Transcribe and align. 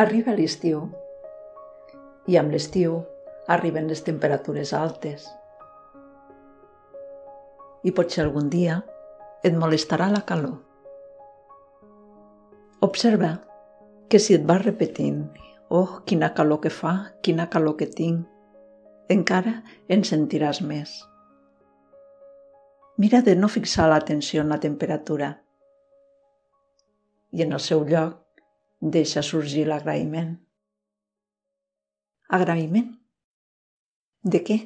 Arriba 0.00 0.32
l'estiu 0.32 0.78
i 2.32 2.36
amb 2.40 2.54
l'estiu 2.54 2.92
arriben 3.54 3.88
les 3.90 4.00
temperatures 4.06 4.70
altes. 4.78 5.26
I 7.84 7.92
potser 7.98 8.22
algun 8.22 8.48
dia 8.54 8.78
et 9.44 9.58
molestarà 9.64 10.06
la 10.12 10.22
calor. 10.30 10.54
Observa 12.86 13.30
que 14.08 14.22
si 14.22 14.38
et 14.38 14.46
vas 14.48 14.62
repetint 14.64 15.20
«Oh, 15.68 16.00
quina 16.08 16.32
calor 16.38 16.62
que 16.64 16.72
fa, 16.78 16.94
quina 17.20 17.50
calor 17.52 17.76
que 17.82 17.90
tinc», 18.00 18.24
encara 19.12 19.58
en 19.88 20.06
sentiràs 20.12 20.62
més. 20.70 20.94
Mira 22.96 23.20
de 23.28 23.36
no 23.36 23.52
fixar 23.52 23.90
l'atenció 23.92 24.46
en 24.46 24.56
la 24.56 24.62
temperatura 24.64 25.34
i 27.36 27.44
en 27.44 27.52
el 27.52 27.64
seu 27.68 27.84
lloc 27.84 28.16
deixa 28.80 29.22
sorgir 29.22 29.66
l'agraïment. 29.68 30.36
Agraïment? 32.32 32.88
De 34.22 34.40
què? 34.40 34.56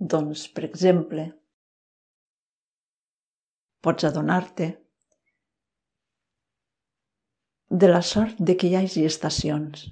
Doncs, 0.00 0.46
per 0.48 0.64
exemple, 0.64 1.26
pots 3.84 4.06
adonar-te 4.08 4.70
de 7.70 7.88
la 7.88 8.00
sort 8.02 8.40
de 8.40 8.56
que 8.56 8.70
hi 8.70 8.78
hagi 8.80 9.04
estacions. 9.04 9.84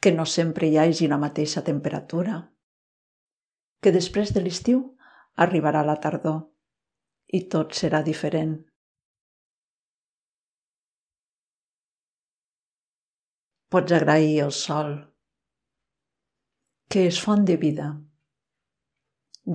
Que 0.00 0.12
no 0.12 0.24
sempre 0.24 0.68
hi 0.68 0.80
hagi 0.80 1.08
la 1.12 1.20
mateixa 1.20 1.62
temperatura. 1.68 2.40
Que 3.80 3.92
després 3.92 4.32
de 4.32 4.40
l'estiu 4.40 4.82
arribarà 5.36 5.84
la 5.84 6.00
tardor 6.00 6.53
i 7.34 7.40
tot 7.52 7.74
serà 7.74 8.00
diferent. 8.06 8.54
Pots 13.74 13.94
agrair 13.96 14.36
el 14.44 14.52
sol, 14.54 14.92
que 16.94 17.02
és 17.10 17.18
font 17.24 17.42
de 17.48 17.56
vida, 17.64 17.88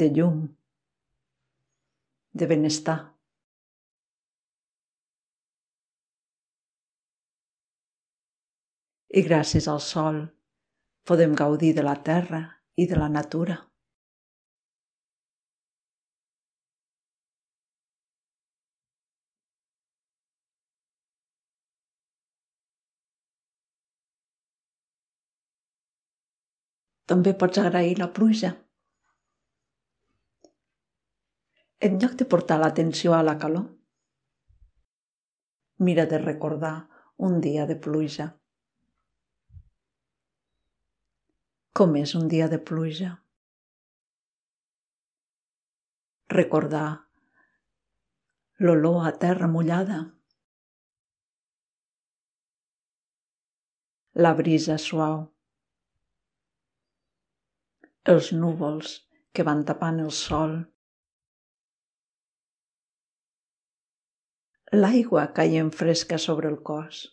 de 0.01 0.09
llum, 0.17 0.41
de 2.41 2.49
benestar. 2.51 2.97
I 9.09 9.23
gràcies 9.25 9.71
al 9.71 9.79
sol 9.87 10.19
podem 11.07 11.31
gaudir 11.33 11.71
de 11.79 11.87
la 11.87 11.95
terra 12.11 12.43
i 12.75 12.91
de 12.91 12.99
la 12.99 13.07
natura. 13.09 13.68
També 27.09 27.31
pots 27.41 27.57
agrair 27.57 27.95
la 27.97 28.07
pluja. 28.15 28.49
En 31.87 31.95
lloc 32.01 32.11
de 32.19 32.27
portar 32.33 32.57
l'atenció 32.61 33.15
a 33.17 33.21
la 33.25 33.33
calor, 33.43 33.63
mira 35.87 36.05
de 36.11 36.19
recordar 36.19 36.73
un 37.29 37.39
dia 37.45 37.65
de 37.65 37.77
pluja. 37.87 38.27
Com 41.79 41.97
és 42.03 42.13
un 42.19 42.27
dia 42.35 42.51
de 42.51 42.59
pluja? 42.71 43.09
Recordar 46.35 46.85
l'olor 48.59 49.01
a 49.07 49.15
terra 49.25 49.47
mullada, 49.47 49.99
la 54.27 54.33
brisa 54.43 54.77
suau, 54.77 55.21
els 58.07 58.31
núvols 58.31 58.91
que 59.35 59.43
van 59.43 59.63
tapant 59.69 59.99
el 60.03 60.11
sol. 60.17 60.53
L'aigua 64.73 65.25
caient 65.39 65.71
fresca 65.81 66.17
sobre 66.25 66.49
el 66.53 66.59
cos. 66.71 67.05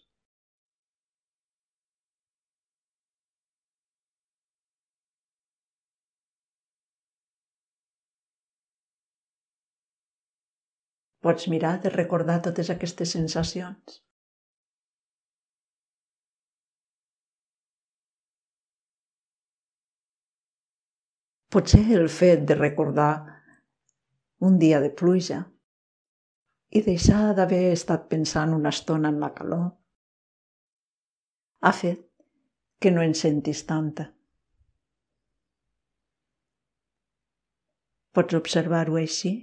Pots 11.26 11.48
mirar 11.50 11.78
de 11.82 11.90
recordar 11.90 12.42
totes 12.42 12.68
aquestes 12.70 13.16
sensacions. 13.16 14.05
Potser 21.56 21.86
el 21.96 22.10
fet 22.12 22.42
de 22.48 22.54
recordar 22.54 23.12
un 24.48 24.58
dia 24.60 24.80
de 24.84 24.90
pluja 25.00 25.38
i 26.76 26.82
deixar 26.88 27.30
d'haver 27.38 27.60
estat 27.76 28.04
pensant 28.10 28.52
una 28.56 28.74
estona 28.76 29.08
en 29.14 29.22
la 29.22 29.30
calor 29.38 29.64
ha 31.64 31.72
fet 31.78 32.04
que 32.78 32.92
no 32.92 33.06
en 33.06 33.16
sentis 33.22 33.64
tanta. 33.72 34.08
Pots 38.12 38.42
observar-ho 38.42 39.00
així? 39.06 39.34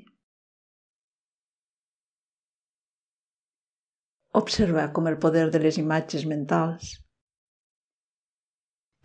Observa 4.45 4.91
com 4.93 5.09
el 5.09 5.23
poder 5.25 5.47
de 5.49 5.67
les 5.67 5.81
imatges 5.81 6.29
mentals 6.29 6.99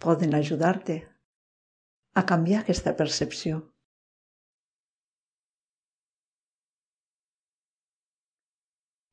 poden 0.04 0.44
ajudar-te 0.44 1.04
a 2.18 2.24
canviar 2.26 2.64
aquesta 2.64 2.96
percepció. 2.98 3.60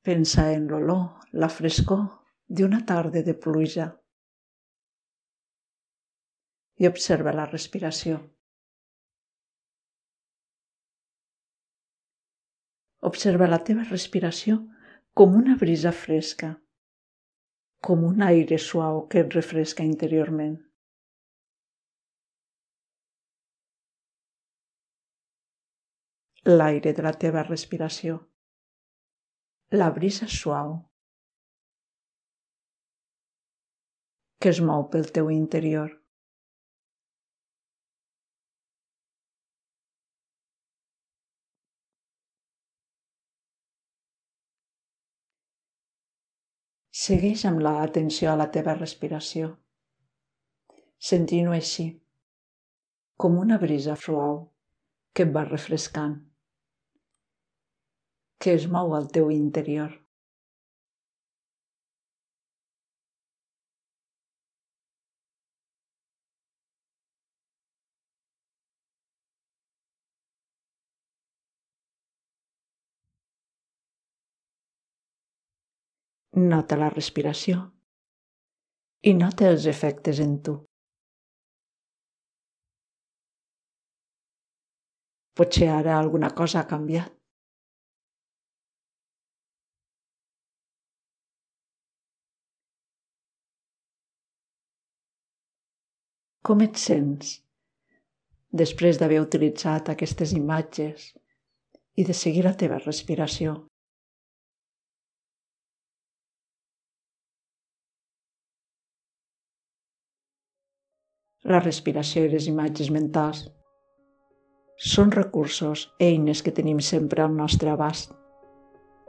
Pensa 0.02 0.46
en 0.54 0.66
l'olor, 0.72 1.04
la 1.44 1.50
frescor 1.58 2.02
d'una 2.48 2.80
tarda 2.90 3.22
de 3.28 3.38
pluja 3.46 3.88
i 6.82 6.90
observa 6.90 7.34
la 7.38 7.46
respiració. 7.54 8.20
Observa 13.14 13.54
la 13.54 13.64
teva 13.70 13.86
respiració 13.90 14.64
com 15.14 15.38
una 15.46 15.62
brisa 15.62 15.94
fresca, 16.06 16.56
com 17.86 18.08
un 18.14 18.26
aire 18.34 18.58
suau 18.70 19.04
que 19.12 19.22
et 19.22 19.44
refresca 19.44 19.86
interiorment. 19.86 20.58
L'aire 26.48 26.94
de 26.94 27.02
la 27.02 27.12
teva 27.18 27.42
respiració, 27.42 28.20
la 29.72 29.90
brisa 29.90 30.28
suau. 30.30 30.76
Que 34.38 34.52
es 34.54 34.60
mou 34.62 34.84
pel 34.94 35.10
teu 35.16 35.32
interior. 35.34 35.90
Segueix 47.06 47.48
amb 47.50 47.66
l'atenció 47.66 48.30
a 48.32 48.38
la 48.38 48.48
teva 48.54 48.78
respiració, 48.78 49.50
sentint-ho 51.10 51.58
així, 51.58 51.90
com 53.18 53.41
una 53.48 53.58
brisa 53.66 53.98
suau 54.06 54.40
que 55.14 55.26
et 55.26 55.34
va 55.34 55.48
refrescant 55.50 56.16
que 58.40 58.53
es 58.59 58.66
mou 58.78 58.96
al 58.96 59.08
teu 59.17 59.32
interior. 59.35 59.93
Nota 76.35 76.76
la 76.76 76.90
respiració 76.91 77.61
i 79.09 79.14
nota 79.17 79.47
els 79.53 79.66
efectes 79.72 80.20
en 80.23 80.34
tu. 80.47 80.55
Potser 85.40 85.70
ara 85.76 85.96
alguna 85.99 86.31
cosa 86.41 86.59
ha 86.61 86.67
canviat. 86.73 87.16
Com 96.46 96.59
et 96.62 96.78
sents 96.78 97.30
després 98.62 99.00
d'haver 99.02 99.18
utilitzat 99.24 99.88
aquestes 99.90 100.34
imatges 100.38 101.08
i 101.97 102.06
de 102.06 102.14
seguir 102.14 102.44
la 102.46 102.52
teva 102.59 102.78
respiració. 102.84 103.56
La 111.50 111.64
respiració 111.66 112.28
i 112.28 112.32
les 112.36 112.52
imatges 112.53 112.94
mentals 112.94 113.44
són 114.94 115.18
recursos, 115.18 115.90
eines 115.98 116.46
que 116.46 116.53
tenim 116.53 116.86
sempre 116.94 117.26
al 117.26 117.34
nostre 117.41 117.74
abast 117.74 118.14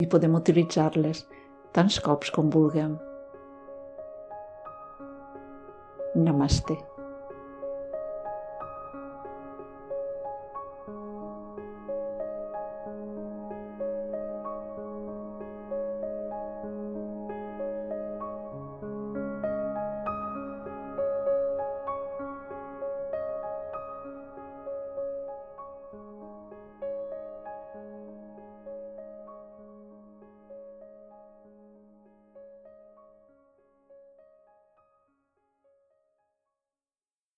i 0.01 0.09
podem 0.09 0.41
utilitzar-les 0.41 1.25
tants 1.77 2.01
cops 2.01 2.33
com 2.33 2.53
vulguem. 2.53 2.97
Namaste. 6.17 6.96